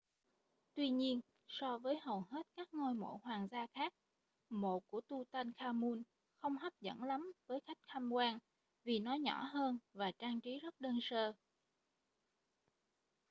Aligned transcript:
tuy 0.75 0.89
nhiên 0.89 1.19
so 1.47 1.77
với 1.77 1.99
hầu 2.01 2.21
hết 2.21 2.47
các 2.55 2.73
ngôi 2.73 2.93
mộ 2.93 3.19
hoàng 3.23 3.47
gia 3.51 3.67
khác 3.73 3.93
mộ 4.49 4.79
của 4.89 5.01
tutankhamun 5.01 6.03
không 6.41 6.57
hấp 6.57 6.73
dẫn 6.81 7.03
lắm 7.03 7.31
với 7.47 7.59
khách 7.67 7.77
tham 7.87 8.09
quan 8.11 8.37
vì 8.83 8.99
nó 8.99 9.13
nhỏ 9.13 9.43
hơn 9.43 9.77
và 9.93 10.11
trang 10.11 10.41
trí 10.41 10.59
rất 10.59 10.81
đơn 10.81 10.99
sơ 11.01 11.33